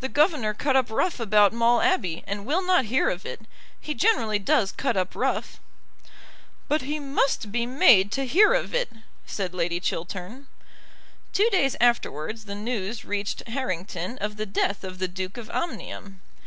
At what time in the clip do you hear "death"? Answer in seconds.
14.46-14.82